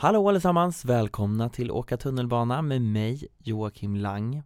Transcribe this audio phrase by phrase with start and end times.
[0.00, 0.84] Hallå allesammans!
[0.84, 4.42] Välkomna till Åka tunnelbana med mig, Joakim Lang.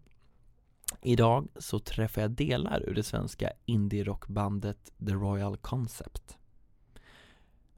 [1.03, 6.39] Idag så träffar jag delar ur det svenska indie-rockbandet The Royal Concept.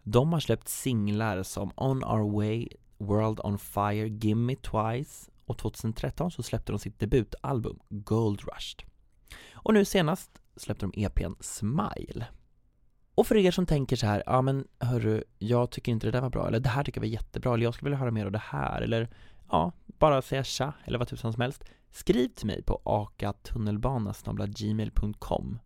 [0.02, 6.30] De har släppt singlar som On Our Way, World On Fire, Gimme Twice och 2013
[6.30, 8.82] så släppte de sitt debutalbum Gold Rushed.
[9.52, 12.26] Och nu senast släppte de EPn Smile.
[13.16, 16.20] Och för er som tänker så här, ja men hörru, jag tycker inte det där
[16.20, 18.26] var bra, eller det här tycker jag var jättebra, eller jag skulle vilja höra mer
[18.26, 19.08] av det här, eller
[19.50, 21.64] ja, bara säga tja, eller vad tusan som helst.
[21.90, 25.58] Skriv till mig på akatunnelbanasnabla.gmail.com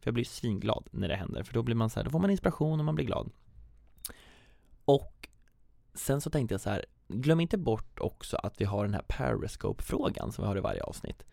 [0.00, 2.18] För jag blir svinglad när det händer, för då blir man så här, då får
[2.18, 3.30] man inspiration och man blir glad.
[4.84, 5.28] Och
[5.94, 9.04] sen så tänkte jag så här, glöm inte bort också att vi har den här
[9.08, 11.24] Periscope-frågan som vi har i varje avsnitt.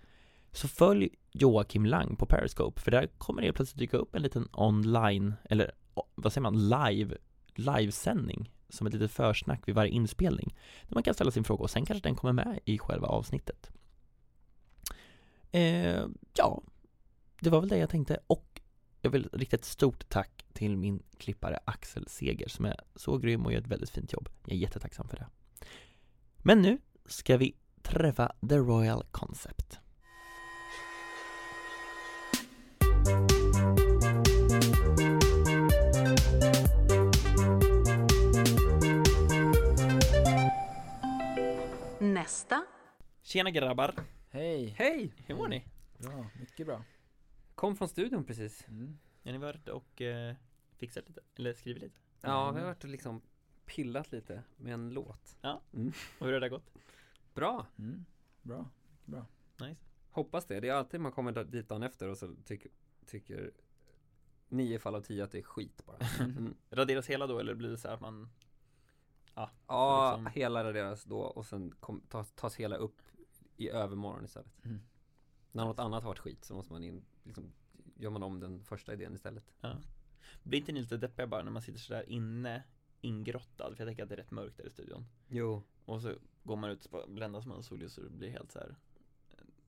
[0.51, 4.47] Så följ Joakim Lang på Periscope, för där kommer det plötsligt dyka upp en liten
[4.53, 5.71] online, eller
[6.15, 7.17] vad säger man, live,
[7.55, 10.55] livesändning som ett litet försnack vid varje inspelning.
[10.87, 13.71] Där man kan ställa sin fråga och sen kanske den kommer med i själva avsnittet.
[15.51, 16.61] Eh, ja,
[17.39, 18.61] det var väl det jag tänkte och
[19.01, 23.45] jag vill rikta ett stort tack till min klippare Axel Seger som är så grym
[23.45, 24.29] och gör ett väldigt fint jobb.
[24.45, 25.27] Jag är jättetacksam för det.
[26.37, 29.79] Men nu ska vi träffa The Royal Concept.
[42.27, 42.65] Nästa.
[43.21, 43.95] Tjena grabbar!
[44.29, 44.75] Hej!
[44.77, 45.13] Hej!
[45.17, 45.65] Hur mår ni?
[45.97, 46.83] Bra, mycket bra.
[47.55, 48.67] Kom från studion precis.
[48.67, 48.97] Mm.
[49.23, 50.35] Har ni varit och eh,
[50.77, 51.21] fixat lite?
[51.35, 51.95] Eller skrivit lite?
[52.21, 53.21] Ja, vi har varit och liksom
[53.65, 55.37] pillat lite med en låt.
[55.41, 55.61] Ja.
[55.73, 55.91] Mm.
[56.19, 56.73] Och hur har det gått?
[57.33, 57.65] Bra!
[57.79, 58.05] Mm.
[58.41, 59.25] Bra, mycket bra.
[59.67, 59.81] Nice.
[60.11, 60.59] Hoppas det.
[60.59, 62.71] Det är alltid man kommer dit dagen efter och så tycker,
[63.05, 63.51] tycker
[64.49, 65.97] nio fall av tio att det är skit bara.
[66.19, 66.55] Mm.
[66.69, 68.29] Raderas hela då eller blir det så här att man
[69.37, 73.01] Ja, Ja, liksom- hela raderas då och sen kom, tas, tas hela upp
[73.57, 74.65] i övermorgon istället.
[74.65, 74.79] Mm.
[75.51, 77.53] När något annat har varit skit så måste man in, liksom,
[77.95, 79.53] gör man om den första idén istället.
[79.61, 79.75] ja.
[80.43, 82.63] Blir inte ni lite deppiga bara när man sitter sådär inne
[83.01, 83.75] Ingrottad?
[83.75, 85.63] För jag tänker att det är rätt mörkt där i studion Jo.
[85.85, 88.59] Och så går man ut och bländas man av solljus och det blir helt så
[88.59, 88.75] här.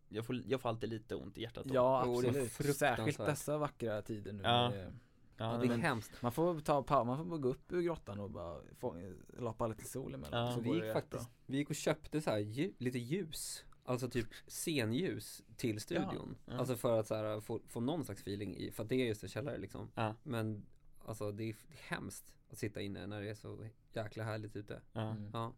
[0.09, 1.75] jag får, jag får alltid lite ont i hjärtat då.
[1.75, 2.75] Ja, Jo, det är absolut.
[2.77, 4.43] Särskilt dessa vackra tider nu.
[4.43, 4.69] Ja.
[4.73, 4.93] det-
[5.39, 6.21] ja, det är hemskt.
[6.21, 9.85] Man får ta pa- man får gå upp ur grottan och bara få, lappa lite
[9.85, 10.45] sol emellan.
[10.47, 10.53] Ja.
[10.55, 14.27] så vi gick faktiskt, vi gick och köpte så här lju, lite ljus Alltså typ
[14.47, 16.59] scenljus till studion Ja, ja.
[16.59, 19.05] Alltså för att så här, få, få någon slags feeling i, för att det är
[19.07, 20.15] just en källare liksom Ja.
[20.23, 20.65] Men
[21.05, 24.55] alltså det är, det är hemskt att sitta inne när det är så jäkla härligt
[24.55, 25.01] ute ja.
[25.11, 25.29] Mm.
[25.33, 25.53] Ja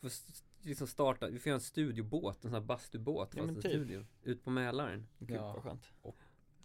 [0.00, 0.10] Får
[0.62, 3.62] liksom starta, vi får göra en studiobåt, en sån här bastubåt Ja, fast men en
[3.62, 3.72] typ.
[3.72, 5.52] studio Ut på Mälaren Gud Ja.
[5.52, 5.84] vad skönt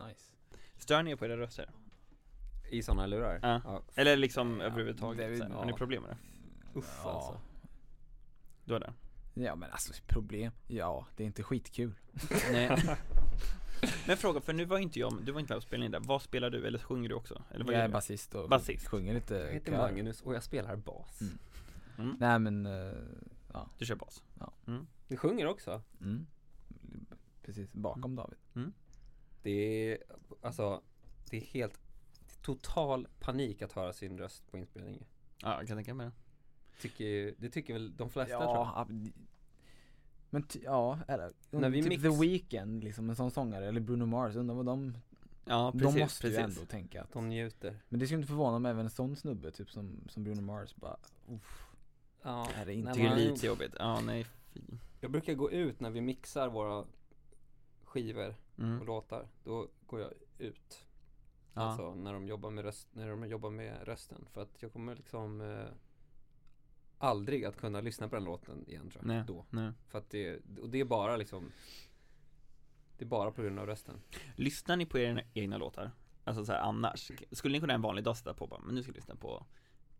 [0.07, 0.31] Nice.
[0.77, 1.69] Stör ni er på era röster?
[2.69, 3.81] I såna lurar Ja.
[3.95, 5.17] Eller liksom Ja, överhuvudtaget?
[5.17, 5.77] det är- så här, Har ni ja.
[5.77, 6.79] problem med det?
[6.79, 7.11] Uff Ja.
[7.11, 7.39] alltså
[8.65, 8.93] Du har det?
[9.33, 11.93] Ja men alltså problem, ja det är inte skitkul.
[12.51, 12.77] Nej
[14.07, 15.99] Men fråga, för nu var inte jag, du var inte med och spelade in där
[15.99, 17.43] Vad spelar du, eller sjunger du också?
[17.51, 18.87] Eller vad Jag är basist och Basist.
[18.87, 19.77] sjunger lite Jag heter kör.
[19.77, 21.37] Magnus och jag spelar bas Mm.
[21.97, 22.15] Mm.
[22.19, 24.23] Nej men, eh, Du kör bas?
[25.07, 25.81] Du sjunger också?
[26.01, 26.25] mm.
[27.43, 28.37] Precis, bakom David.
[29.45, 29.97] Det är,
[30.41, 30.81] alltså,
[31.29, 31.79] det är helt
[32.41, 35.03] total panik att höra sin röst på inspelningen.
[35.41, 36.11] Ja, jag kan tänka mig det
[36.81, 38.65] Tycker, ju- det tycker väl de flesta tror jag.
[38.67, 38.87] Ja,
[40.29, 44.05] men ja, eller, När vi typ mix- The Weeknd liksom, en sån sångare, eller Bruno
[44.05, 44.97] Mars, undrar vad de,
[45.45, 47.79] Ja, de precis, måste ju precis ändå tänka att De njuter.
[47.89, 50.75] Men det skulle inte förvåna mig även en sån snubbe, typ som, som Bruno Mars
[50.75, 50.97] bara,
[51.29, 51.65] uff,
[52.23, 54.61] Ja, är det inte Nej, det är man- lite jobbigt, ja nej fy
[55.01, 56.85] Jag brukar gå ut när vi mixar våra
[57.95, 58.79] skivor mm.
[58.79, 59.27] och låtar.
[59.43, 60.85] Då går jag ut.
[61.53, 61.61] Ja.
[61.61, 64.25] Alltså när de jobbar med röst, när de jobbar med rösten.
[64.31, 65.65] För att jag kommer liksom eh,
[66.97, 69.07] aldrig att kunna lyssna på den låten igen tror jag.
[69.07, 69.45] Nej, Då.
[69.49, 69.71] nej.
[69.87, 71.51] För att det, och det är bara liksom
[72.97, 74.01] Det är bara på grund av rösten.
[74.35, 75.91] Lyssnar ni på era egna låtar?
[76.23, 77.11] Alltså så här annars?
[77.31, 79.45] Skulle ni kunna en vanlig dag sätta på bara, men nu ska jag lyssna på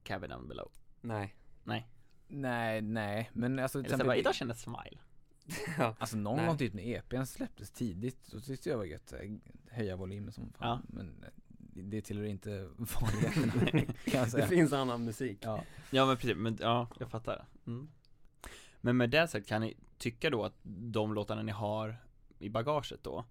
[0.03, 0.71] Cabin Down Below?
[1.01, 1.35] Nej.
[1.63, 1.87] Nej.
[2.27, 4.99] Nej, nej, men alltså Eller till här, bara, exempel, idag kändes Smile.
[5.99, 6.47] alltså någon Nej.
[6.47, 9.39] gång typ när EPn släpptes tidigt, så tyckte jag var gött, här,
[9.71, 10.81] höja volymen som fan, Ja.
[10.87, 11.29] men eh,
[11.83, 13.53] det tillhör inte vanligheterna
[14.05, 14.47] kan jag Det säga.
[14.47, 15.37] finns annan musik.
[15.41, 15.63] Ja.
[15.91, 17.45] Ja men precis, men ja, jag fattar.
[17.67, 17.87] Mm.
[18.81, 21.97] Men med det sagt, kan ni tycka då att de låtarna ni har
[22.39, 23.25] i bagaget då,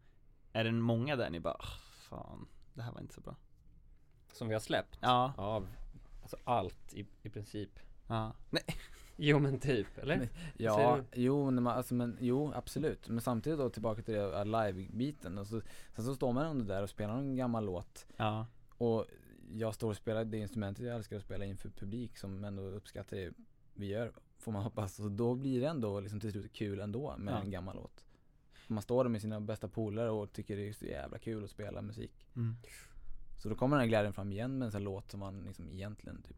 [0.53, 1.79] är det många där ni bara, "Ah,
[2.09, 3.37] fan, det här var inte så bra?
[4.33, 4.99] Som vi har släppt.
[5.01, 5.63] Ja, Ja,
[6.23, 7.79] alltså allt i, i princip.
[8.09, 8.33] ja.
[8.51, 8.63] Nej.
[9.17, 10.17] Jo men typ, eller?
[10.19, 13.09] Men- Ja, jo, man, alltså, men, jo absolut.
[13.09, 15.39] Men samtidigt då tillbaka till det här live-biten.
[15.39, 15.61] Och så,
[15.97, 18.07] sen så står man ändå där och spelar en gammal låt.
[18.17, 18.47] Ja,
[18.79, 19.07] Och
[19.53, 23.17] jag står och spelar det instrumentet jag älskar att spela inför publik som ändå uppskattar
[23.17, 23.33] det
[23.75, 24.13] vi gör.
[24.39, 24.99] Får man hoppas.
[25.01, 27.39] Och då blir det ändå liksom till slut kul ändå med Ja.
[27.41, 28.05] en gammal låt.
[28.67, 31.51] Man står där med sina bästa polare och tycker det är så jävla kul att
[31.51, 32.27] spela musik.
[32.37, 32.55] mm.
[33.43, 35.43] Så då kommer den här glädjen fram igen med en sån här låt som man
[35.47, 36.37] liksom egentligen typ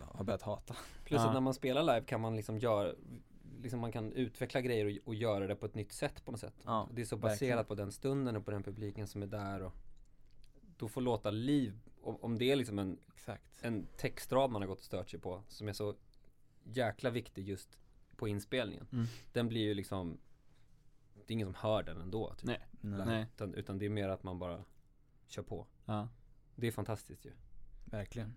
[0.00, 0.76] har börjat hata.
[1.04, 1.26] Plus Ja.
[1.28, 2.94] att när man spelar live kan man liksom göra
[3.62, 6.40] Liksom man kan utveckla grejer och, och göra det på ett nytt sätt på något
[6.40, 6.54] sätt.
[6.64, 7.64] Ja, det är så baserat verkligen.
[7.64, 9.72] på den stunden och på den publiken som är där och
[10.76, 13.64] Då får låta liv, om, om det är liksom en, Exakt.
[13.64, 15.94] en textrad man har gått och stört sig på som är så
[16.64, 17.78] jäkla viktig just
[18.16, 18.86] på inspelningen.
[18.92, 19.06] Mm.
[19.32, 20.18] Den blir ju liksom
[21.14, 22.66] Det är ingen som hör den ändå typ, Nej.
[22.80, 23.26] Nej.
[23.34, 24.64] Utan, utan det är mer att man bara
[25.26, 25.66] kör på.
[25.84, 26.08] Ja.
[26.56, 27.32] Det är fantastiskt ju.
[27.84, 28.34] Verkligen.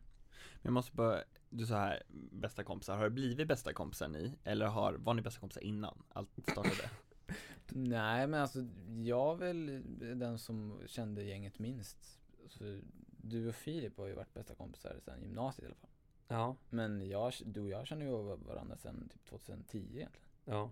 [0.53, 4.33] Men jag måste bara, du sa här, bästa kompisar, har det blivit bästa kompisar ni?
[4.43, 6.89] Eller har, var ni bästa kompisar innan allt startade?
[7.67, 8.59] Nej men alltså
[9.03, 9.83] jag är väl
[10.19, 12.19] den som kände gänget minst.
[12.47, 15.89] Så, du och Filip har ju varit bästa kompisar sedan gymnasiet i alla fall.
[16.27, 20.27] Ja, Men jag, du och jag känner ju varandra sedan typ 2010 egentligen.
[20.45, 20.71] ja.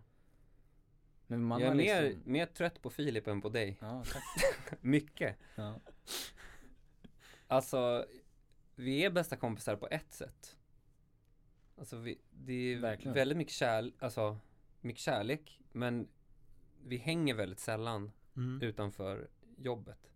[1.28, 3.78] Men man jag är mer, liksom, mer trött på Filip än på dig.
[3.82, 4.24] Ja, tack.
[4.82, 5.38] Mycket.
[5.56, 5.80] Ja.
[7.48, 8.06] Alltså,
[8.76, 10.58] vi är bästa kompisar på ett sätt.
[11.78, 13.14] Alltså vi, det är Verkligen.
[13.14, 14.38] väldigt mycket, kärl, alltså,
[14.82, 16.08] mycket kärlek, men
[16.84, 18.62] vi hänger väldigt sällan Mm.
[18.62, 19.28] utanför
[19.58, 20.12] jobbet.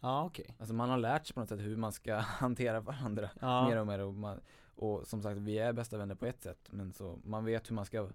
[0.00, 0.56] Ja, okej.
[0.58, 3.68] Alltså man har lärt sig på något sätt hur man ska hantera varandra Ja.
[3.68, 4.40] mer och mer och, man,
[4.74, 7.74] och som sagt vi är bästa vänner på ett sätt men så man vet hur
[7.74, 8.10] man ska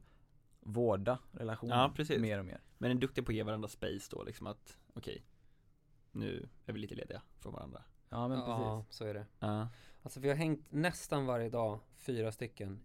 [0.60, 2.20] vårda relationen Ja, precis.
[2.22, 2.62] mer och mer.
[2.78, 5.24] Men är ni duktiga på att ge varandra space då, liksom att, okej,
[6.12, 7.84] nu är vi lite lediga från varandra?
[8.14, 8.98] Ja men ja, precis.
[8.98, 9.26] så är det.
[9.40, 9.68] Ja.
[10.04, 12.84] Alltså vi har hängt nästan varje dag, fyra stycken,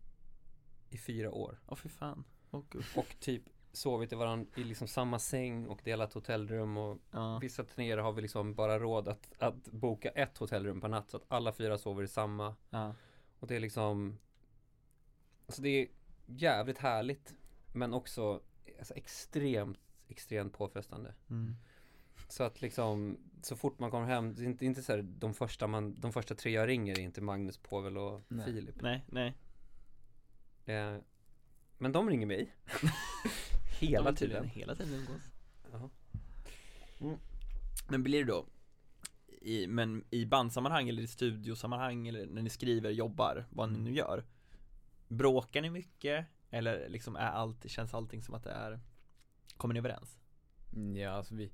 [0.90, 1.58] i fyra år.
[1.66, 2.24] Åh fy fan.
[2.70, 2.84] Gud.
[2.96, 3.42] Och typ
[3.72, 7.38] sovit i varandra i liksom samma säng och delat hotellrum och Ja.
[7.38, 11.16] Vissa turnéer har vi liksom bara råd att, att boka ett hotellrum per natt så
[11.16, 12.94] att alla fyra sover i samma Ja.
[13.38, 14.18] Och det är liksom
[15.46, 15.88] Alltså det är
[16.26, 17.34] jävligt härligt
[17.72, 18.42] Men också
[18.78, 19.78] alltså extremt,
[20.08, 21.56] extremt påfrestande Mm.
[22.28, 25.34] Så att liksom Så fort man kommer hem, det är inte, inte så här, de
[25.34, 28.44] första man, de första tre jag ringer är inte Magnus, Povel och Nej.
[28.46, 29.34] Filip Nej, nej.
[30.64, 30.96] eh,
[31.78, 32.54] Men de ringer mig
[33.80, 35.22] Hela tiden Hela tiden umgås.
[35.72, 35.90] Ja.
[37.88, 38.46] Men blir det då,
[39.40, 43.92] i, men i bandsammanhang eller i studiosammanhang eller när ni skriver, jobbar, vad ni nu
[43.94, 44.24] gör
[45.08, 46.26] Bråkar ni mycket?
[46.50, 48.80] Eller liksom är allt, känns allting som att det är
[49.56, 50.18] Kommer ni överens?
[50.96, 51.52] Ja alltså vi-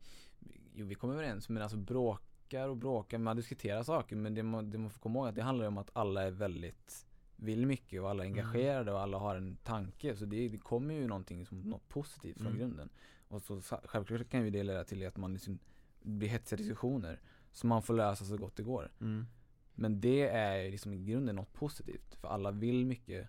[0.75, 4.71] jo vi kommer överens men alltså bråkar och bråkar, man diskuterar saker men det man,
[4.71, 8.01] det man får komma ihåg att det handlar om att alla är väldigt vill mycket
[8.01, 10.17] och alla är engagerade och alla har en tanke.
[10.17, 12.59] Så det, det kommer ju någonting som något positivt från Mm.
[12.59, 12.89] grunden.
[13.29, 15.59] Och så självklart kan ju det leda till att man liksom
[16.03, 17.21] blir hetsiga diskussioner
[17.53, 18.93] som man får lösa så gott det går.
[19.01, 19.27] Mm.
[19.75, 23.29] men det är liksom i grunden något positivt för alla vill mycket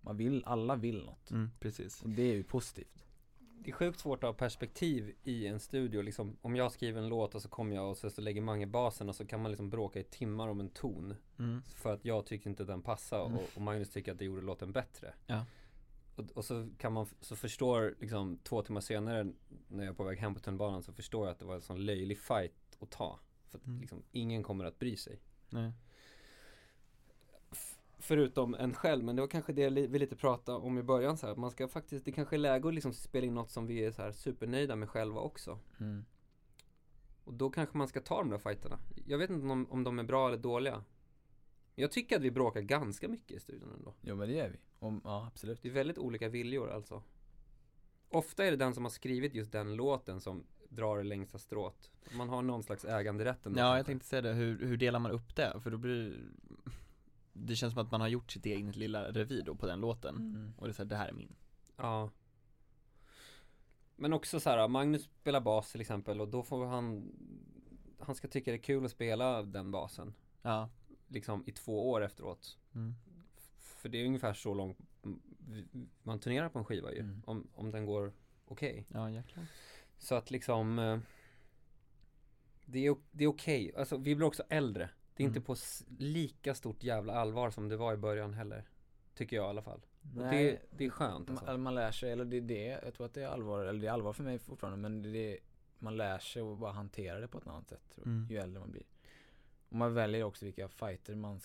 [0.00, 1.30] man vill, alla vill något.
[1.30, 2.02] Mm, precis.
[2.02, 3.01] Och det är ju positivt
[3.64, 7.08] Det är sjukt svårt att ha perspektiv i en studio liksom, Om jag skriver en
[7.08, 9.50] låt och så kommer jag och så, så lägger Mange basen och så kan man
[9.50, 11.62] liksom bråka i timmar om en ton mm.
[11.76, 14.72] För att jag tycker inte den passar och, och Magnus tycker att det gjorde låten
[14.72, 15.44] bättre Ja.
[16.16, 19.32] och, och så kan man, så förstår liksom två timmar senare
[19.68, 21.62] När jag är på väg hem på tunnelbanan så förstår jag att det var en
[21.62, 23.18] sån löjlig fight att ta
[23.50, 23.80] För att Mm.
[23.80, 25.72] liksom, ingen kommer att bry sig Nej.
[28.04, 31.26] Förutom en själv, men det var kanske det vi lite pratade om i början så
[31.26, 33.84] här, man ska faktiskt, det kanske är läge att liksom spela in något som vi
[33.84, 36.04] är så här supernöjda med själva också mm.
[37.24, 39.98] Och då kanske man ska ta de där fighterna Jag vet inte om, om de
[39.98, 40.84] är bra eller dåliga
[41.74, 44.58] Jag tycker att vi bråkar ganska mycket i studion ändå Jo men det gör vi,
[44.78, 47.02] Om, ja absolut Det är väldigt olika viljor alltså
[48.08, 51.90] Ofta är det den som har skrivit just den låten som drar det längsta strået.
[52.16, 53.54] Man har någon slags äganderätten.
[53.56, 55.60] Ja, jag tänkte säga det, hur, hur delar man upp det?
[55.62, 56.18] För då blir
[57.32, 60.16] det känns som att man har gjort sitt eget lilla revir då på den låten.
[60.16, 60.52] Mm.
[60.56, 61.34] Och det är så här, det här är min.
[61.76, 62.10] Ja.
[63.96, 67.12] Men också så här, Magnus spelar bas till exempel och då får han
[67.98, 70.14] Han ska tycka det är kul att spela den basen.
[70.42, 70.68] Ja,
[71.08, 72.58] Liksom i två år efteråt.
[72.74, 72.94] Mm.
[73.58, 74.78] För det är ungefär så långt
[76.02, 77.22] Man turnerar på en skiva ju Mm.
[77.26, 78.12] om, om den går
[78.44, 78.86] okej.
[78.88, 79.46] Ja jäklar.
[79.98, 80.98] Så att liksom eh,
[82.64, 84.90] Det är, det är okej, alltså vi blir också äldre
[85.22, 85.44] Det är inte Mm.
[85.46, 88.64] på s- lika stort jävla allvar som det var i början heller
[89.14, 91.44] Tycker jag i alla fall Och Nej, det, det är skönt alltså.
[91.44, 93.80] man, man lär sig, eller det är det, jag tror att det är allvar, eller
[93.80, 95.38] det är allvar för mig fortfarande men det
[95.78, 98.26] man lär sig att bara hantera det på ett annat sätt tror jag, Mm.
[98.30, 98.82] ju äldre man blir.
[99.68, 101.40] Och man väljer också vilka fighter man,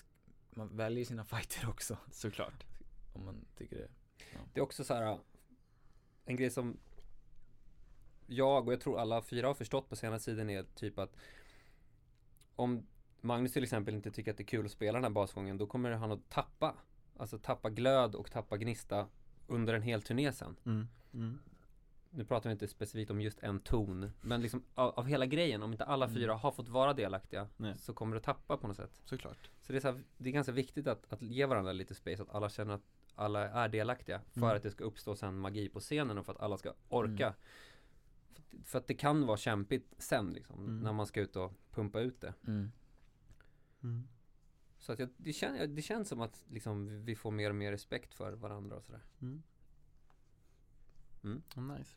[0.49, 2.63] man väljer sina fighter också Såklart
[3.13, 3.89] om man tycker det.
[4.53, 5.17] Det är också så här
[6.25, 6.77] En grej som
[8.27, 11.15] Jag och jag tror alla fyra har förstått på senaste tiden är typ att
[12.55, 12.87] Om
[13.27, 15.67] Magnus till exempel inte tycker att det är kul att spela den här basgången Då
[15.67, 16.75] kommer han att tappa
[17.17, 19.07] Alltså tappa glöd och tappa gnista
[19.47, 20.87] Under en hel turné sen mm.
[21.13, 21.39] Mm.
[22.09, 25.63] Nu pratar vi inte specifikt om just en ton Men liksom av, av hela grejen
[25.63, 27.77] Om inte alla fyra har fått vara delaktiga Nej.
[27.77, 30.33] Så kommer du tappa på något sätt Såklart Så det är, så här, det är
[30.33, 32.81] ganska viktigt att, att ge varandra lite space Att alla känner att
[33.15, 34.55] alla är delaktiga För Mm.
[34.57, 37.33] att det ska uppstå sen magi på scenen och för att alla ska orka Mm.
[38.33, 40.79] för, att- för att det kan vara kämpigt sen liksom Mm.
[40.79, 42.33] När man ska ut och pumpa ut det
[43.87, 44.07] Mm.
[44.77, 47.71] Så att jag, det, kän, det känns som att liksom vi får mer och mer
[47.71, 49.43] respekt för varandra och sådär Mm.
[51.23, 51.41] Mm.
[51.55, 51.95] Oh, nice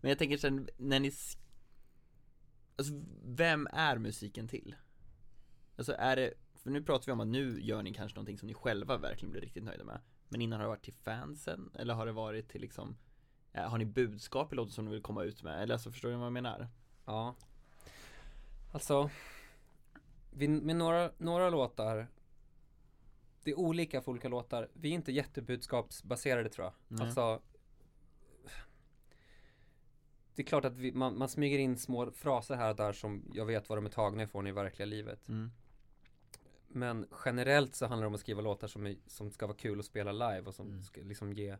[0.00, 1.12] Men jag tänker sen, när ni
[2.76, 2.92] Alltså,
[3.24, 4.76] vem är musiken till?
[5.76, 8.48] Alltså är det, för nu pratar vi om att nu gör ni kanske någonting som
[8.48, 11.94] ni själva verkligen blir riktigt nöjda med Men innan har det varit till fansen, eller
[11.94, 12.96] har det varit till liksom
[13.52, 15.62] eh, Har ni budskap i låten som ni vill komma ut med?
[15.62, 16.68] Eller alltså förstår ni vad jag menar?
[17.04, 17.34] Ja
[18.72, 19.10] Alltså
[20.34, 22.06] vi, Med några, några låtar
[23.42, 27.06] Det är olika för olika låtar Vi är inte jättebudskapsbaserade tror jag Nej.
[27.06, 27.42] Alltså
[30.34, 33.30] Det är klart att vi, man, man smyger in små fraser här och där som
[33.34, 35.50] jag vet var de är tagna ifrån i verkliga livet Mm.
[36.68, 39.78] Men generellt så handlar det om att skriva låtar som, är, som ska vara kul
[39.80, 40.82] att spela live och som Mm.
[40.82, 41.56] ska liksom ge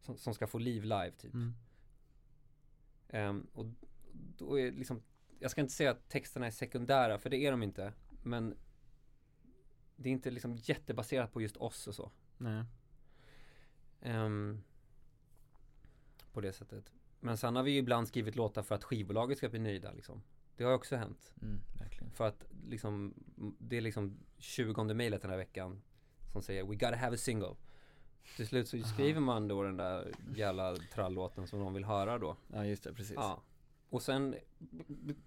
[0.00, 1.52] som, som ska få liv live typ Mm.
[3.08, 3.66] Ehm, och
[4.12, 5.02] då är liksom,
[5.42, 7.92] jag ska inte säga att texterna är sekundära, för det är de inte.
[8.22, 8.56] Men
[9.96, 12.10] det är inte liksom jättebaserat på just oss och så.
[12.38, 12.64] Nej.
[14.00, 14.62] Ehm,
[16.32, 16.92] på det sättet.
[17.20, 20.22] Men sen har vi ju ibland skrivit låtar för att skivbolaget ska bli nöjda liksom.
[20.56, 21.32] Det har också hänt.
[21.42, 22.10] Mm, verkligen.
[22.10, 23.14] För att liksom,
[23.58, 25.82] det är liksom 20 mejlet den här veckan
[26.32, 27.56] som säger We gotta have a single.
[28.36, 32.36] Till slut så skriver man då den där jävla trallåten som någon vill höra då.
[32.52, 33.42] Ja just det, precis Ja.
[33.92, 34.34] Och sen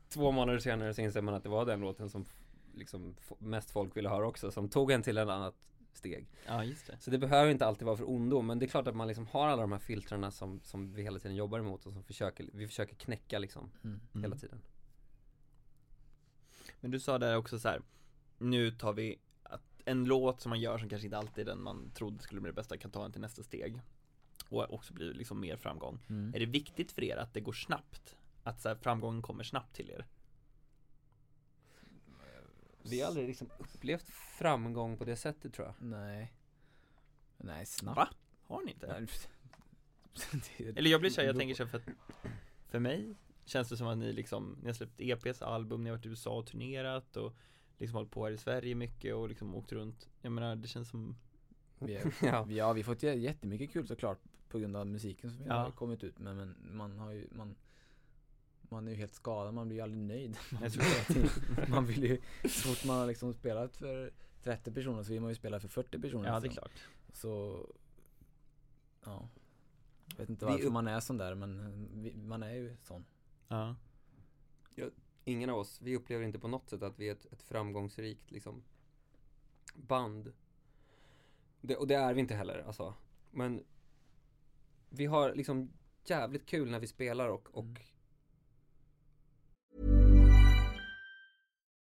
[0.10, 2.26] två månader senare så inser man att det var den låten som
[2.74, 5.56] liksom mest folk ville höra också, som tog en till ett annat
[5.94, 6.28] steg.
[6.48, 8.88] Ja just det Så det behöver inte alltid vara för ondo, men det är klart
[8.88, 11.86] att man liksom har alla de här filtrarna som, som vi hela tiden jobbar emot
[11.86, 14.02] och som försöker, vi försöker knäcka liksom Mm.
[14.14, 14.38] hela Mm.
[14.40, 14.62] tiden.
[16.80, 17.82] Men du sa där också så här.
[18.38, 21.64] Nu tar vi att en låt som man gör som kanske inte alltid är den
[21.64, 23.82] man trodde skulle bli det bästa kan ta en till nästa steg
[24.50, 26.34] Och också bli liksom mer framgång Mm.
[26.36, 28.16] Är det viktigt för er att det går snabbt?
[28.46, 30.06] Att så här, framgången kommer snabbt till er?
[32.84, 35.76] Vi har aldrig liksom upplevt framgång på det sättet tror jag.
[35.90, 36.34] Nej.
[37.38, 37.98] Nej, snabbt.
[37.98, 38.10] Va?
[38.48, 39.08] Har ni inte?
[40.76, 41.90] Eller jag blir så här, jag tänker så här för att
[42.68, 45.98] För mig känns det som att ni liksom Ni har släppt EPs album, ni har
[45.98, 47.34] varit i USA och turnerat och
[47.78, 50.90] Liksom hållit på här i Sverige mycket och liksom åkt runt Jag menar det känns
[50.90, 51.16] som
[51.80, 52.48] Vi, är, Ja.
[52.50, 55.54] ja, vi har fått jä- jättemycket kul såklart på grund av musiken som vi Ja.
[55.56, 57.56] har kommit ut med men man har ju, man
[58.70, 60.38] man är ju helt skadad, man blir ju aldrig nöjd.
[60.52, 64.12] Man, man vill ju, så fort man har liksom spelat för
[64.44, 66.30] 30 personer så vill man ju spela för 40 personer.
[66.30, 66.72] Ja det är så, klart
[67.14, 67.66] Så,
[69.06, 69.30] ja.
[70.10, 73.06] Jag vet inte varför man är sån där men vi, man är ju sån.
[73.48, 73.76] Ja
[75.28, 78.32] Ingen av oss, vi upplever inte på något sätt att vi är ett, ett framgångsrikt
[78.32, 78.64] liksom
[79.76, 80.34] band.
[81.62, 82.94] Det, och det är vi inte heller alltså.
[83.32, 83.64] Men
[84.90, 85.72] vi har liksom
[86.06, 87.82] jävligt kul när vi spelar och, och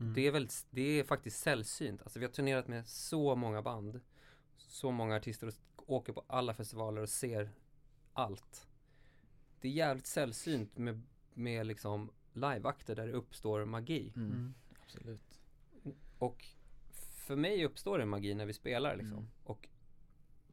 [0.00, 0.14] Mm.
[0.14, 2.02] Det är väldigt, det är faktiskt sällsynt.
[2.02, 4.00] Alltså vi har turnerat med så många band.
[4.56, 5.54] Så många artister och
[5.86, 7.50] åker på alla festivaler och ser
[8.12, 8.68] allt.
[9.60, 11.02] Det är jävligt sällsynt med,
[11.34, 14.12] med liksom liveakter där det uppstår magi.
[14.16, 14.54] Mm.
[14.82, 15.40] Absolut.
[16.18, 16.44] Och
[17.26, 19.18] för mig uppstår det magi när vi spelar liksom.
[19.18, 19.30] Mm.
[19.44, 19.68] Och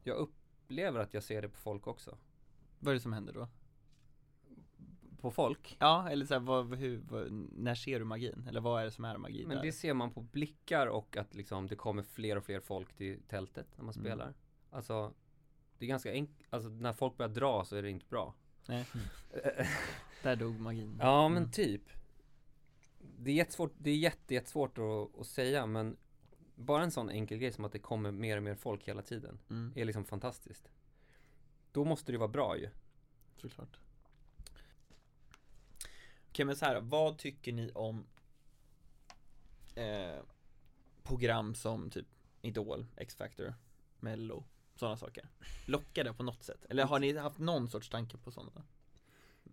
[0.04, 2.18] jag upplever att jag ser det på folk också.
[2.78, 3.48] Vad är det som händer då?
[5.22, 5.76] På folk?
[5.80, 8.46] Ja, eller så här, vad, hur, vad, när ser du magin?
[8.48, 9.64] Eller vad är det som är magi Men där?
[9.64, 13.22] det ser man på blickar och att liksom det kommer fler och fler folk till
[13.28, 14.04] tältet när man Mm.
[14.04, 14.34] spelar.
[14.70, 15.12] Alltså,
[15.78, 16.46] det är ganska enkelt.
[16.54, 18.34] Alltså när folk börjar dra så är det inte bra.
[18.68, 18.86] Nej.
[20.22, 20.96] Där dog magin.
[21.00, 21.50] Ja men Mm.
[21.50, 21.82] typ.
[23.18, 25.96] Det är jättesvårt, det är jätte, jättesvårt att, att säga men
[26.54, 29.38] bara en sån enkel grej som att det kommer mer och mer folk hela tiden
[29.50, 30.70] Mm, är liksom fantastiskt.
[31.72, 32.68] Då måste det vara bra ju.
[33.36, 33.78] såklart.
[36.32, 38.06] Okej men så här, vad tycker ni om
[39.74, 40.22] eh,
[41.02, 42.06] program som typ
[42.42, 43.54] Idol, X-Factor,
[44.00, 45.28] Mello, sådana saker?
[45.66, 46.64] Lockar det på något sätt?
[46.68, 48.62] Eller har ni haft någon sorts tanke på sådana?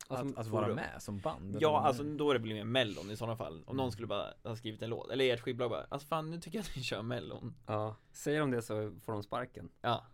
[0.08, 1.58] Att, att vara med som band?
[1.60, 3.64] Ja, alltså då är det blir mer mellon i sådana fall.
[3.66, 6.40] Om någon skulle bara ha skrivit en låt, eller ert skivbolag bara, alltså fan nu
[6.40, 7.56] tycker jag att ni kör mellon.
[7.66, 7.96] Ja.
[8.12, 9.70] Säger de det så får de sparken.
[9.82, 10.06] Ja,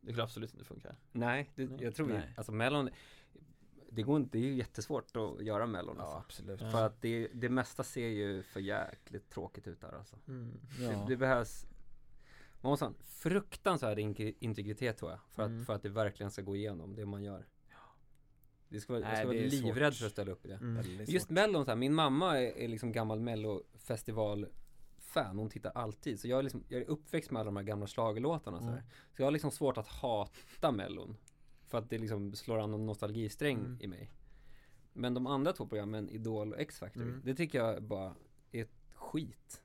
[0.00, 0.96] det skulle absolut inte funka.
[1.12, 1.84] Nej, det, Nej.
[1.84, 2.34] jag tror Nej.
[2.36, 2.90] alltså Mellon
[3.94, 6.18] det, går inte, det är ju jättesmårt att göra Mellon Ja, alltså.
[6.18, 6.60] absolut.
[6.60, 6.70] Ja.
[6.70, 10.16] För att det, det mesta ser ju för jäkligt tråkigt ut där alltså.
[10.28, 10.60] Mm.
[10.80, 10.88] Ja.
[10.90, 11.66] Det, det behövs
[12.60, 15.64] Man måste ha en fruktansvärd in- integritet tror jag för att, Mm.
[15.64, 17.46] för att det verkligen ska gå igenom det man gör
[18.68, 19.98] Det ska vara, jag Nej, ska vara livrädd svårt.
[19.98, 21.04] för att ställa upp i det Mm.
[21.06, 21.30] Just.
[21.30, 24.46] Mellon så här, min mamma är, är liksom gammal mellofestival
[24.98, 26.20] fan, hon tittar alltid.
[26.20, 28.72] Så jag är, liksom, jag är uppväxt med alla de här gamla så, här.
[28.72, 28.84] Mm.
[29.16, 31.16] så jag har liksom svårt att hata mellon.
[31.74, 33.78] För att det liksom slår an någon nostalgisträng Mm.
[33.80, 34.10] i mig.
[34.92, 37.20] Men de andra två programmen, Idol och X-Factor, Mm.
[37.24, 38.14] det tycker jag bara
[38.52, 39.62] är skit.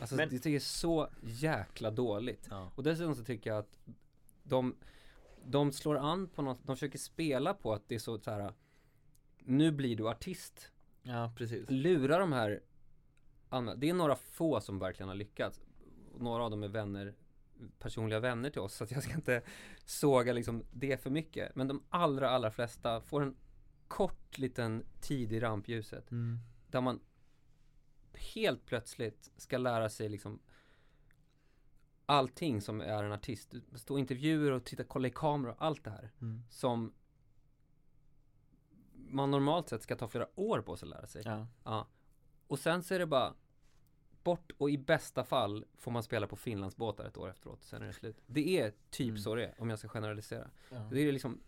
[0.00, 2.46] Alltså Men- det tycker jag är så jäkla dåligt.
[2.50, 2.72] Ja.
[2.74, 3.78] Och dessutom så tycker jag att
[4.42, 4.74] de,
[5.44, 8.52] de slår an på något, de försöker spela på att det är så, så här.
[9.38, 10.70] nu blir du artist
[11.02, 11.70] Ja, precis.
[11.70, 12.60] lura de här.
[13.76, 15.60] Det är några få som verkligen har lyckats.
[16.18, 17.14] Några av dem är vänner,
[17.78, 18.74] personliga vänner till oss.
[18.74, 19.42] Så att jag ska inte
[19.84, 21.54] såga liksom det för mycket.
[21.56, 23.36] Men de allra, allra flesta får en
[23.88, 26.10] kort liten tid i rampljuset.
[26.10, 26.38] Mm.
[26.70, 27.00] Där man
[28.34, 30.40] helt plötsligt ska lära sig liksom
[32.06, 33.54] allting som är en artist.
[33.74, 36.10] Stå i intervjuer och titta, kolla i kameror, allt det här.
[36.20, 36.42] Mm.
[36.50, 36.92] Som
[38.92, 41.22] man normalt sett ska ta flera år på sig att lära sig.
[41.24, 41.46] Ja.
[41.64, 41.88] Ja.
[42.46, 43.34] Och sen så är det bara
[44.24, 47.62] bort och i bästa fall får man spela på Finlandsbåtar ett år efteråt.
[47.64, 48.16] Sen är det slut.
[48.26, 49.18] Det är typ Mm.
[49.22, 50.50] så det är om jag ska generalisera.
[50.70, 50.88] Ja.
[50.92, 51.40] Det är liksom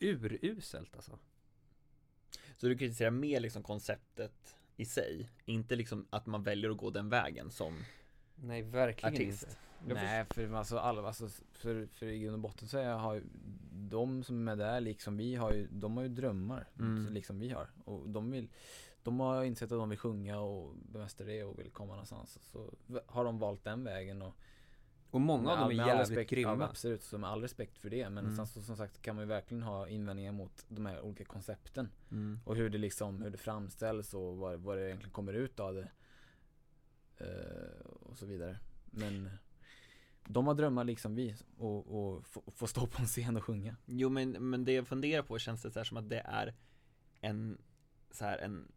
[0.00, 1.18] uruselt alltså.
[2.56, 6.90] Så du kritiserar mer liksom konceptet i sig, inte liksom att man väljer att gå
[6.90, 7.78] den vägen som
[8.34, 9.42] Nej, verkligen artist.
[9.42, 9.56] inte.
[9.88, 13.14] Jag Nej, för alltså, alla, alltså för, för i grund och botten så är- har
[13.14, 13.22] ju
[13.72, 17.12] de som är med där, liksom vi har ju, de har ju drömmar, Mm.
[17.12, 17.68] liksom vi har.
[17.84, 18.48] Och de vill,
[19.02, 22.38] de har insett att de vill sjunga och bemästra det och vill komma någonstans.
[22.42, 22.72] Så
[23.06, 24.34] har de valt den vägen och
[25.10, 26.56] Och många av dem är jävligt respekt, grymma.
[26.58, 28.10] Ja, absolut, så med all respekt för det.
[28.10, 28.36] Men Mm.
[28.36, 31.88] sen så, som sagt kan man ju verkligen ha invändningar mot de här olika koncepten.
[32.10, 32.40] mm.
[32.44, 35.74] Och hur det liksom, hur det framställs och vad, vad det egentligen kommer ut av
[35.74, 35.88] det.
[37.18, 38.58] Eh, och så vidare.
[38.84, 39.30] Men
[40.24, 43.76] de har drömmar liksom vi och, och få, få stå på en scen och sjunga.
[43.86, 46.54] Jo men, men det jag funderar på känns det så här som att det är
[47.20, 47.58] en
[48.10, 48.72] så här en,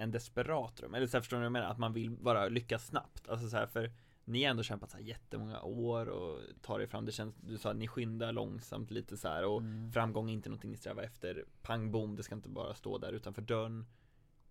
[0.00, 1.70] en desperat dröm, eller så här, förstår ni vad jag menar?
[1.70, 3.92] Att man vill bara lyckas snabbt, alltså så här för
[4.24, 7.58] ni har ändå kämpat så här jättemånga år och tar er fram, det känns, du
[7.58, 9.92] sa att ni skyndar långsamt lite så här och Mm.
[9.92, 13.12] framgång är inte någonting ni strävar efter, pang bom, det ska inte bara stå där
[13.12, 13.86] utanför dörren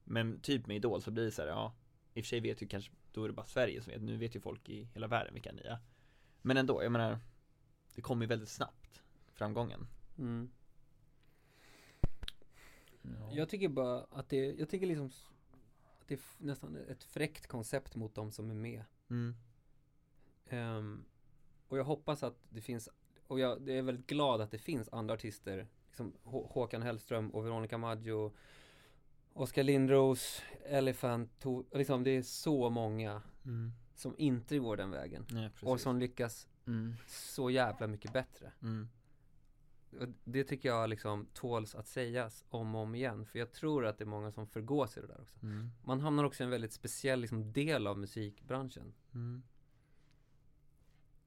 [0.04, 1.74] Men typ med Idol så blir det så här, ja
[2.14, 4.18] I och för sig vet ju kanske, då är det bara Sverige som vet, nu
[4.18, 5.78] vet ju folk i hela världen vilka ni är
[6.42, 7.20] Men ändå, jag menar
[7.96, 9.02] Det kommer ju väldigt snabbt,
[9.34, 10.50] framgången Mm.
[13.02, 13.32] Ja.
[13.32, 15.12] Jag tycker bara att det, jag tycker liksom
[16.10, 18.84] det är nästan ett fräckt koncept mot de som är med.
[19.10, 19.36] mm.
[20.50, 21.06] Ehm,
[21.68, 22.90] och jag hoppas att det finns,
[23.28, 27.46] och jag är väldigt glad att det finns andra artister, liksom Hå- Håkan Hellström och
[27.46, 28.34] Veronica Maggio,
[29.34, 33.72] Oskar Lindros, Elephant, to, liksom det är så många Mm.
[33.96, 35.26] som inte går den vägen.
[35.26, 35.64] Precis.
[35.64, 36.94] Och som lyckas Mm.
[37.08, 38.52] så jävla mycket bättre.
[38.62, 38.90] mm.
[40.24, 43.26] Det tycker jag liksom tåls att sägas om och om igen.
[43.26, 45.38] För jag tror att det är många som förgår sig det där också.
[45.44, 45.70] Mm.
[45.84, 48.94] Man hamnar också i en väldigt speciell liksom, del av musikbranschen.
[49.14, 49.44] Mm.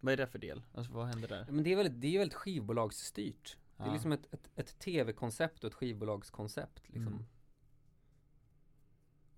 [0.01, 0.63] Vad är det för del?
[0.75, 1.47] Alltså vad händer där?
[1.51, 3.59] Men det är väldigt, det är väldigt skivbolagsstyrt.
[3.77, 3.93] Det är Ja.
[3.93, 7.13] liksom ett, ett, ett tv-koncept och ett skivbolagskoncept liksom.
[7.13, 7.25] Mm.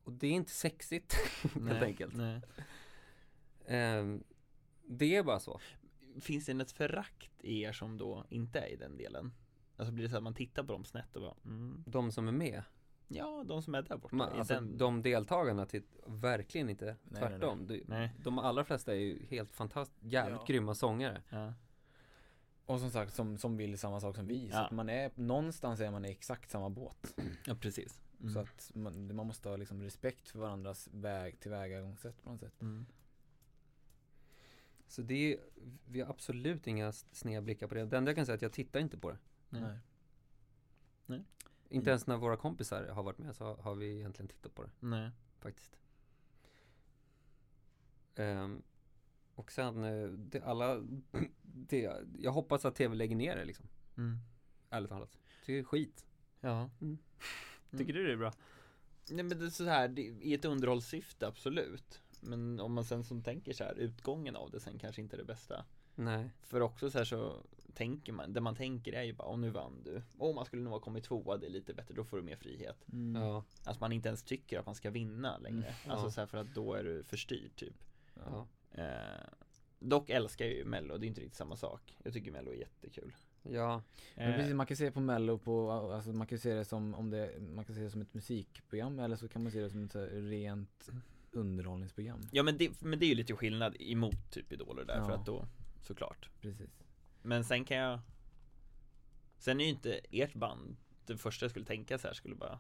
[0.04, 1.14] Och det är inte sexigt
[1.54, 2.14] helt enkelt.
[3.66, 4.24] Ehm,
[4.86, 5.60] det är bara så.
[6.20, 9.32] Finns det ett förakt i er som då inte är i den delen?
[9.76, 11.84] Alltså blir det så att man tittar på dem snett och bara mm.
[11.86, 12.62] De som är med,
[13.08, 14.78] Ja, de som är där borta man, alltså, den...
[14.78, 17.66] de deltagarna till, verkligen inte nej, tvärtom.
[17.66, 18.10] De, Nej.
[18.24, 20.44] de allra flesta är ju helt fantastiskt, jävligt Ja.
[20.46, 21.22] grymma sångare.
[21.28, 21.52] Ja.
[22.66, 24.50] Och som sagt, som, som vill samma sak som vi.
[24.50, 24.64] Så Ja.
[24.64, 27.14] att man är, någonstans är man i exakt samma båt.
[27.46, 28.32] ja, precis mm.
[28.32, 32.60] Så att man, man måste ha liksom respekt för varandras väg, tillvägagångssätt på något sätt.
[32.62, 32.86] mm.
[34.94, 35.40] Så det är,
[35.88, 37.84] vi har absolut inga sneda blickar på det.
[37.86, 39.18] Det enda jag kan säga är att jag tittar inte på det.
[39.48, 39.78] Nej.
[41.68, 41.88] Inte Mm.
[41.88, 45.10] ens när våra kompisar har varit med så har- vi egentligen tittat på det Nej.
[45.38, 45.78] faktiskt.
[48.14, 48.62] Ehm,
[49.34, 50.82] och sen, eh, det, alla,
[51.42, 53.66] det, jag hoppas att tv lägger ner det liksom.
[53.96, 54.18] Mm.
[54.70, 55.18] Ärligt talat.
[55.46, 56.06] Det är skit.
[56.40, 56.98] Ja Mm.
[57.70, 58.32] Tycker du det är bra?
[59.10, 63.04] Nej men det är så här, det, i ett underhållssyfte absolut Men om man sen
[63.04, 66.30] som tänker så här, utgången av det sen kanske inte är det bästa Nej.
[66.42, 67.36] För också så här så
[67.74, 70.62] tänker man, det man tänker är ju bara, åh nu vann du Åh man skulle
[70.62, 73.22] nog ha kommit tvåa, det är lite bättre, då får du mer frihet Mm.
[73.22, 73.44] Ja.
[73.64, 76.10] Alltså man inte ens tycker att man ska vinna längre Mm, Alltså ja.
[76.10, 77.84] så här för att då är du förstyrd typ
[78.14, 78.46] ja.
[78.70, 79.26] eh,
[79.78, 82.54] Dock älskar jag ju mello, det är inte riktigt samma sak Jag tycker mello är
[82.56, 83.82] jättekul Ja.
[84.14, 86.94] Men Eh, precis, man kan se på mello på, alltså man kan se det som,
[86.94, 89.70] om det, man kan se det som ett musikprogram eller så kan man se det
[89.70, 90.90] som ett rent
[91.36, 92.20] underhållningsprogram.
[92.32, 95.16] Ja men det, men det är ju lite skillnad emot typ idoler där för Ja.
[95.18, 95.46] att då,
[95.80, 96.70] såklart Precis.
[97.22, 98.00] Men sen kan jag
[99.38, 102.58] Sen är ju inte ert band Det första jag skulle tänka så här skulle bara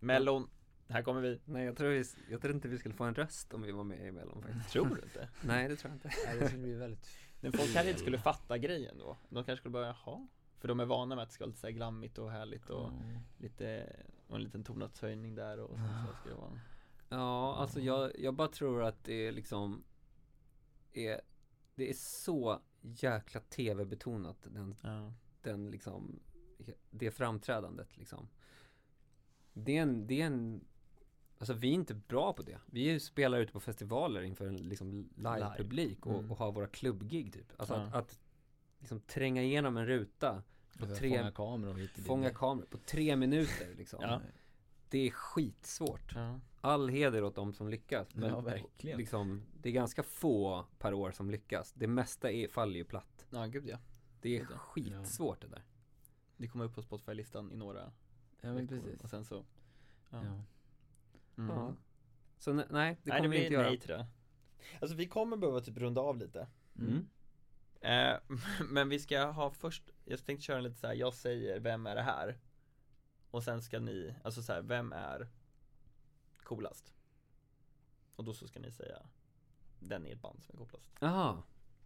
[0.00, 0.48] Mellon,
[0.88, 3.54] här kommer vi Nej jag tror, vi, jag tror inte vi skulle få en röst
[3.54, 4.70] om vi var med i Mellon faktiskt.
[4.70, 5.28] Tror du inte?
[5.46, 6.10] Nej det tror jag inte.
[6.26, 7.08] Nej, det skulle bli väldigt
[7.40, 10.80] Men folk kanske inte skulle fatta grejen då De kanske skulle bara, jaha För de
[10.80, 12.92] är vana med att det ska vara lite så här glammigt och härligt och
[13.38, 16.60] lite Och en liten tonartshöjning där och sen så ska det vara
[17.14, 19.84] Ja, alltså jag, jag bara tror att det är liksom
[20.92, 21.20] är,
[21.74, 26.20] Det är så jäkla tv-betonat den, Ja, den liksom
[26.90, 28.28] Det framträdandet liksom
[29.52, 30.64] Det är en, det är en
[31.38, 35.08] Alltså vi är inte bra på det Vi spelar ute på festivaler inför en liksom
[35.16, 36.30] live-publik och, Mm.
[36.30, 37.80] och har våra klubbgig typ Alltså Ja.
[37.80, 38.20] att, att
[38.78, 40.42] liksom tränga igenom en ruta
[40.78, 41.90] på tre, fånga kameror hit.
[41.90, 44.20] Fånga kameror på tre minuter liksom Ja.
[44.88, 48.14] Det är skitsvårt ja, all heder åt de som lyckas.
[48.14, 48.98] Men Ja, verkligen.
[48.98, 51.72] Liksom, det är ganska få per år som lyckas.
[51.72, 53.26] Det mesta är, faller ju platt.
[53.30, 53.78] ja gud ja
[54.20, 54.60] Det är Vet jag.
[54.60, 55.62] skitsvårt det där.
[56.36, 57.92] Det kommer upp på Spotify-listan i några
[58.40, 59.00] Ja men precis.
[59.00, 59.44] och sen så
[60.10, 60.42] Ja, Ja.
[61.42, 61.56] Mm.
[61.56, 61.74] Ja.
[62.38, 63.66] Så ne- nej, det Nej kommer det vi inte göra.
[63.68, 64.06] nej till det
[64.80, 66.46] Alltså vi kommer behöva typ runda av lite
[66.78, 67.06] Mm.
[67.80, 68.20] Eh,
[68.70, 70.94] men vi ska ha först, jag tänkte köra lite så här.
[70.94, 72.38] jag säger vem är det här?
[73.34, 75.28] Och sen ska ni, alltså så här, vem är
[76.42, 76.94] coolast?
[78.16, 78.98] Och då så ska ni säga
[79.80, 81.42] den i ett band som är coolast Jaha.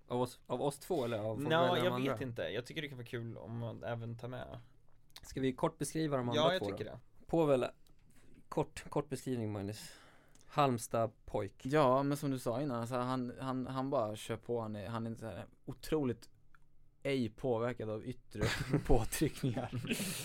[0.09, 2.13] Av oss, av oss två eller av Ja, de jag andra?
[2.13, 4.59] vet inte, jag tycker det kan vara kul om man även tar med
[5.23, 6.91] Ska vi kort beskriva de andra Ja, jag två tycker då?
[6.91, 7.67] det Povel,
[8.49, 9.93] kort, kort beskrivning Magnus.
[10.47, 11.67] Halmstad pojk.
[11.67, 14.89] Ja men som du sa innan, alltså, han, han, han bara kör på, han är,
[14.89, 16.31] han är så här otroligt
[17.09, 18.43] ej påverkad av yttre
[18.87, 19.71] påtryckningar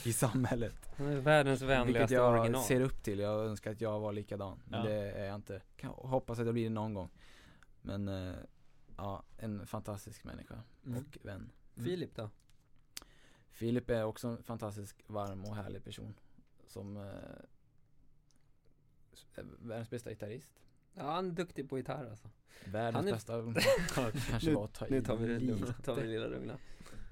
[0.05, 0.75] i samhället.
[0.97, 2.63] Han är världens Vilket vänligaste jag original.
[2.63, 4.59] ser upp till, jag önskar att jag var likadan.
[4.65, 4.85] Men Ja.
[4.89, 5.61] det är jag inte.
[5.75, 7.09] Kan, hoppas att jag blir det någon gång.
[7.81, 8.35] Men eh,
[8.97, 10.99] ja, en fantastisk människa Mm.
[10.99, 11.51] och vän.
[11.75, 12.29] Filip då?
[13.49, 16.13] Filip är också en fantastisk varm och härlig person
[16.67, 17.03] som eh,
[19.35, 20.51] är världens bästa gitarrist.
[20.93, 22.29] Ja, han är duktig på gitarr alltså.
[22.65, 23.33] Världens Han är- bästa
[24.31, 25.45] kanske Nu- var att ta Nu tar vi det lite.
[25.59, 26.57] lugnt, tar vi det lilla lugna.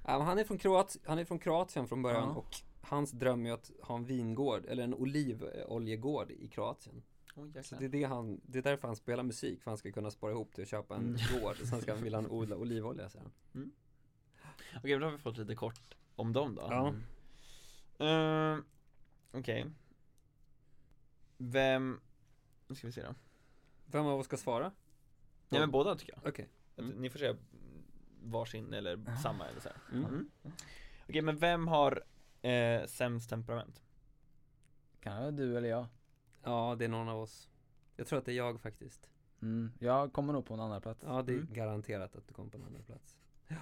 [0.05, 2.35] Men han, är från Kroat, han är från Kroatien från början Ja.
[2.35, 7.03] och hans dröm är att ha en vingård, eller en olivoljegård i Kroatien.
[7.35, 9.91] Oh, Så det är, det, han, det är därför han spelar musik, för han ska
[9.91, 11.41] kunna spara ihop till att köpa en Mm.
[11.41, 11.55] gård.
[11.57, 13.31] Sen ska han, vill han odla olivolja sen.
[14.77, 16.61] Okej, då har vi fått lite kort om dem då.
[16.69, 16.93] Ja.
[18.55, 18.59] Uh,
[19.31, 19.65] Okej.
[21.37, 21.99] Vem,
[22.67, 23.15] nu ska vi se då.
[23.91, 24.71] Vem av oss ska svara?
[25.49, 26.27] Ja men båda tycker jag.
[26.31, 26.49] Okej.
[26.75, 27.01] Att Mm.
[27.01, 27.35] Ni får säga
[28.23, 29.77] varsin eller samma eller så här.
[29.91, 30.05] Mm.
[30.05, 30.29] Mm.
[31.09, 32.03] Okej, men vem har
[32.41, 33.81] eh, sämst temperament?
[34.99, 35.85] Kan det vara du eller jag?
[36.43, 37.49] Ja, det är någon av oss.
[37.95, 39.09] Jag tror att det är jag faktiskt.
[39.41, 39.71] Mm.
[39.79, 41.03] Jag kommer nog på en annan plats.
[41.07, 41.53] Ja, det är Mm.
[41.53, 43.17] garanterat att du kommer på en andra plats.
[43.47, 43.55] Ja.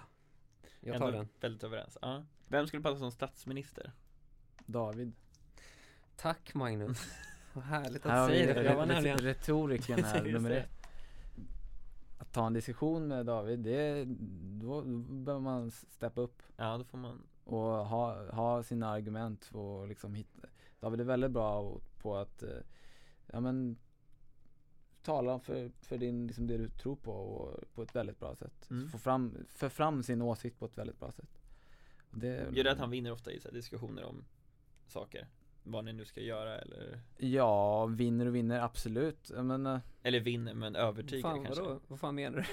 [0.79, 1.27] Jag Ändå tar den.
[1.39, 1.97] Väldigt överens.
[2.01, 2.23] Ja.
[2.47, 3.91] Vem skulle passa som statsminister?
[4.65, 5.13] David.
[6.15, 7.07] Tack Magnus.
[7.53, 10.51] Vad härligt Här att har vi säga det, jag var nämligen retoriken här, Just nummer
[10.51, 10.69] ett.
[12.17, 14.05] Att ta en diskussion med David, det,
[14.62, 19.49] då, då behöver man steppa upp Ja, då får man och ha, ha sina argument
[19.53, 20.47] och liksom hitta
[20.79, 22.49] David är väldigt bra på att, eh,
[23.27, 23.77] ja men
[25.01, 28.69] Tala för, för din, liksom det du tror på och på ett väldigt bra sätt.
[28.69, 28.89] Mm.
[28.89, 31.41] Få fram, för fram sin åsikt på ett väldigt bra sätt.
[32.12, 34.25] Det, Gör det att han vinner ofta i så här diskussioner om
[34.88, 35.27] saker?
[35.71, 39.29] Vad ni nu ska göra eller Ja, vinner och vinner, absolut.
[39.36, 41.79] Jag menar, Eller vinner men övertygar fan, kanske vadå?
[41.88, 42.43] Vad fan menar du?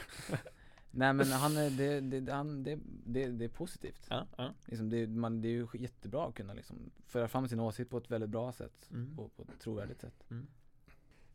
[0.90, 4.06] nej men han är, det, det, han, det, det, det är positivt.
[4.10, 7.60] Ja, ja Liksom det, man, det är ju jättebra att kunna liksom föra fram sin
[7.60, 8.88] åsikt på ett väldigt bra sätt.
[8.90, 9.18] Mm.
[9.18, 10.24] Och på ett trovärdigt sätt.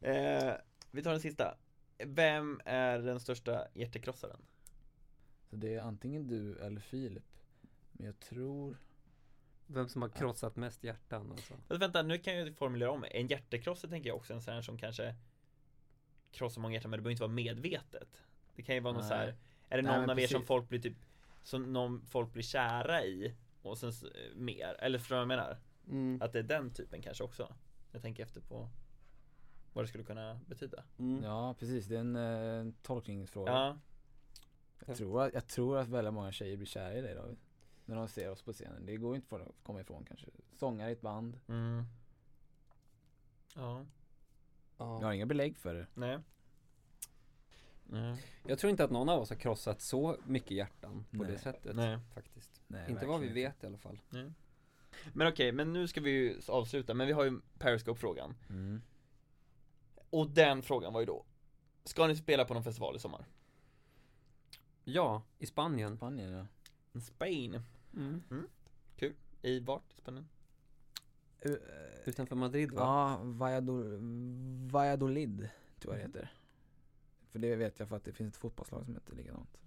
[0.02, 0.54] eh,
[0.92, 1.58] Vi tar den sista
[2.06, 4.42] Vem är den största hjärtekrossaren?
[5.50, 7.38] Så det är antingen du eller Filip.
[7.92, 8.78] Men jag tror
[9.74, 11.54] Vem som har krossat mest hjärtan alltså.
[11.68, 14.54] Fast vänta, nu kan jag ju formulera om En hjärtekrossare tänker jag också en sån
[14.54, 15.16] här som kanske
[16.32, 18.24] Krossar många hjärtan men det behöver inte vara medvetet
[18.56, 19.10] Det kan ju vara någon Nej.
[19.10, 19.28] så här
[19.70, 20.48] Är det Nej, någon men av er som precis.
[20.48, 20.98] folk blir typ
[21.44, 23.92] Som någon folk blir kära i Och sen
[24.36, 25.58] mer, eller förstår du vad jag menar?
[25.88, 26.22] Mm.
[26.22, 27.56] Att det är den typen kanske också
[27.92, 28.70] Jag tänker efter på
[29.74, 31.24] Vad det skulle kunna betyda Mm.
[31.24, 32.16] Ja precis, det är en
[32.68, 33.52] eh, tolkningsfråga.
[33.52, 33.78] Ja,
[34.86, 37.38] Jag, tror att, jag tror att väldigt många tjejer blir kära i dig David.
[37.92, 38.86] När de ser oss på scenen.
[38.86, 40.28] Det går ju inte för att komma ifrån kanske.
[40.54, 41.40] Sångare i ett band.
[41.48, 41.84] mm.
[43.56, 43.86] Ja,
[44.78, 45.06] Jag Ja.
[45.06, 45.88] har inga belägg för det.
[45.94, 46.20] nej
[47.84, 51.32] Nej, Jag tror inte att någon av oss har krossat så mycket hjärtan på Nej.
[51.32, 51.76] det sättet.
[51.76, 52.00] Nej.
[52.14, 52.62] Faktiskt.
[52.68, 54.00] Nej, inte vad vi vet i alla fall.
[54.10, 54.32] nej.
[55.14, 58.82] Men okej, men nu ska vi ju avsluta Men vi har ju Periscope-frågan Mm.
[60.10, 61.26] Och den frågan var ju då
[61.84, 63.26] Ska ni spela på någon festival i sommar?
[64.84, 65.98] Ja, i Spanien.
[65.98, 67.00] Spanien ja.
[67.02, 67.62] Spain
[67.96, 68.48] Mm.
[68.96, 70.28] Kul I vart i Spanien?
[71.46, 71.56] Uh,
[72.06, 72.82] Utanför Madrid va?
[72.82, 74.00] ja, Valladolid,
[74.72, 75.50] Valladolid
[75.80, 76.34] tror jag det heter.
[77.32, 79.58] För det vet jag för att det finns ett fotbollslag som heter likadant.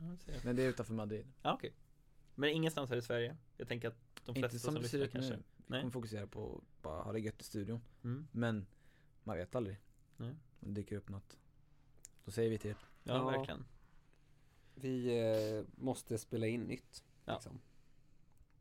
[0.45, 1.27] Men det är utanför Madrid.
[1.43, 1.73] Ja okej
[2.35, 3.37] Men ingenstans här i Sverige?
[3.57, 5.43] Jag tänker att de flesta Inte som ser lyssnar ut nu.
[5.67, 7.81] Vi kommer fokusera på att bara ha det gött i studion.
[8.05, 8.27] Mm.
[8.33, 8.67] Men
[9.25, 9.81] man vet aldrig.
[10.17, 10.35] Nej.
[10.61, 11.39] Om det dyker upp något.
[12.25, 12.75] Då säger vi till.
[13.03, 13.25] Ja, Ja.
[13.25, 13.65] verkligen
[14.75, 17.05] Vi eh, måste spela in nytt.
[17.25, 17.35] Ja.
[17.35, 17.61] Liksom.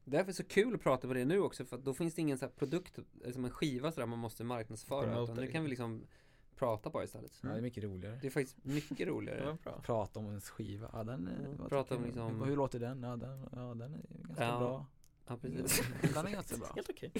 [0.05, 2.15] Därför är det så kul att prata på det nu också för att då finns
[2.15, 5.23] det ingen så här produkt, liksom en skiva sådär man måste marknadsföra.
[5.23, 6.07] Utan nu kan vi liksom
[6.55, 7.39] prata bara istället.
[7.43, 8.19] Ja, det är mycket roligare.
[8.21, 9.57] Det är faktiskt mycket roligare.
[9.83, 10.89] Prata om ens skiva.
[10.93, 13.03] Ja den är, Mm, prata om liksom- Hur låter den?
[13.03, 14.59] Ja den, ja, den är ganska Ja.
[14.59, 14.85] bra.
[15.27, 15.81] Ja, precis.
[16.13, 16.71] Den är ganska bra.
[16.75, 17.11] Helt okej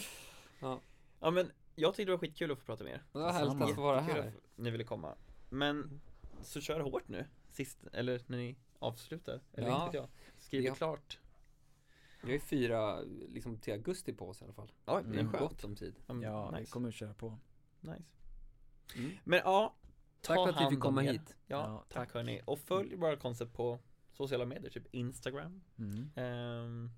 [0.59, 0.79] Ja.
[1.19, 3.61] Ja men jag tyckte det var skitkul att få prata med er Det var härligt
[3.61, 4.19] att få vara här.
[4.19, 5.15] att ni ville komma
[5.49, 6.01] Men
[6.41, 9.85] Så kör hårt nu Sist, eller när ni avslutar Eller Ja.
[9.85, 10.75] inte jag Skriv Ja.
[10.75, 11.19] klart
[12.23, 14.71] Vi har ju fyra, liksom till augusti på oss i alla fall.
[14.85, 15.95] Oj, Det är skönt gott om tid.
[16.07, 16.71] Ja, men Ja, vi nice.
[16.71, 17.39] kommer att köra på.
[17.79, 18.03] nice
[18.95, 19.11] Mm.
[19.23, 19.75] Men ja
[20.21, 21.11] Tack ta för att vi fick komma om er.
[21.11, 21.37] hit.
[21.47, 23.79] Ja, Ja, tack hörni Och följ våra koncept på
[24.11, 26.91] sociala medier, typ Instagram Mm, ehm,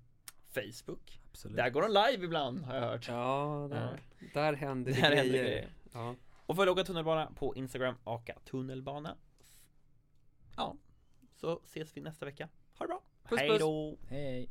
[0.48, 1.56] Facebook absolut.
[1.56, 4.00] Där går de live ibland har jag hört Ja, där,
[4.34, 5.22] där händer det Där grejer.
[5.24, 5.72] händer grejer.
[5.92, 6.14] Ja.
[6.46, 9.16] Och följ Åka Tunnelbana på Instagram, Aka Tunnelbana
[10.56, 10.76] Ja,
[11.34, 13.58] så ses vi nästa vecka Ha det bra, Puss, hej puss.
[13.60, 13.98] då!
[14.08, 14.50] Hej.